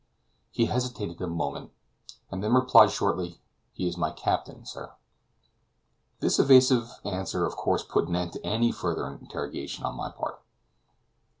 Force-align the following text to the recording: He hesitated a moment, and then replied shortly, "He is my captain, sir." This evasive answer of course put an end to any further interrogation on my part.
He 0.49 0.65
hesitated 0.65 1.21
a 1.21 1.27
moment, 1.27 1.69
and 2.31 2.43
then 2.43 2.53
replied 2.53 2.89
shortly, 2.89 3.39
"He 3.71 3.87
is 3.87 3.97
my 3.99 4.09
captain, 4.11 4.65
sir." 4.65 4.93
This 6.21 6.39
evasive 6.39 6.89
answer 7.05 7.45
of 7.45 7.55
course 7.55 7.83
put 7.83 8.07
an 8.07 8.15
end 8.15 8.33
to 8.33 8.43
any 8.43 8.71
further 8.71 9.05
interrogation 9.05 9.85
on 9.85 9.93
my 9.95 10.09
part. 10.09 10.41